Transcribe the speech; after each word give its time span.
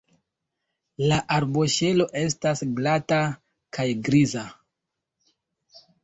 La 1.09 1.17
arboŝelo 1.33 2.07
estas 2.21 2.63
glata 2.79 3.19
kaj 3.79 3.85
griza. 4.09 4.47